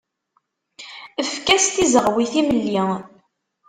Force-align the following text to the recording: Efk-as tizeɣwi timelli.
Efk-as 1.21 1.65
tizeɣwi 1.67 2.25
timelli. 2.31 2.83